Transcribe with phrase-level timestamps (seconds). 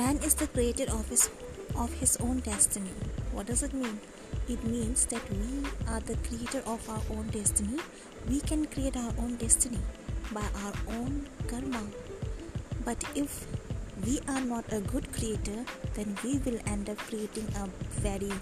[0.00, 1.28] is the creator of his
[1.76, 2.92] of his own destiny.
[3.32, 4.00] What does it mean?
[4.48, 7.78] It means that we are the creator of our own destiny.
[8.26, 9.80] We can create our own destiny
[10.32, 11.82] by our own karma.
[12.86, 13.46] But if
[14.06, 17.68] we are not a good creator, then we will end up creating a
[18.00, 18.32] very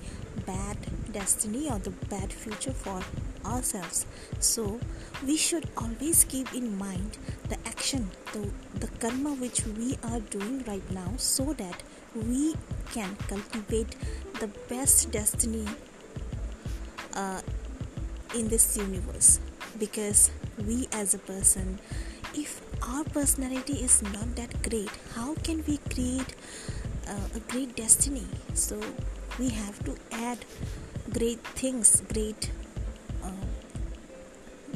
[0.47, 0.77] bad
[1.13, 3.03] destiny or the bad future for
[3.45, 4.07] ourselves.
[4.39, 4.79] So,
[5.27, 10.63] we should always keep in mind the action, the, the karma which we are doing
[10.67, 11.83] right now, so that
[12.15, 12.55] we
[12.93, 13.97] can cultivate
[14.39, 15.67] the best destiny
[17.15, 17.41] uh,
[18.35, 19.41] in this universe.
[19.79, 21.79] Because we, as a person,
[22.35, 26.35] if our personality is not that great, how can we create
[27.09, 28.27] uh, a great destiny?
[28.53, 28.79] So,
[29.39, 30.45] we have to add
[31.15, 32.51] great things, great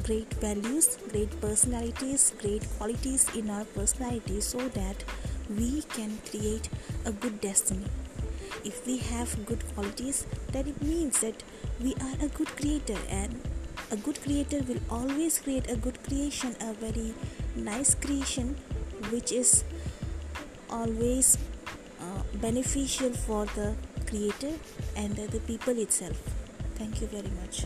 [0.05, 5.03] great values, great personalities, great qualities in our personality so that
[5.49, 6.69] we can create
[7.05, 7.85] a good destiny.
[8.63, 11.43] If we have good qualities, then it means that
[11.81, 13.41] we are a good creator, and
[13.91, 17.13] a good creator will always create a good creation, a very
[17.55, 18.55] nice creation,
[19.11, 19.63] which is
[20.69, 21.37] always
[21.99, 23.75] uh, beneficial for the
[24.07, 24.53] creator
[24.95, 26.17] and the people itself.
[26.75, 27.65] Thank you very much.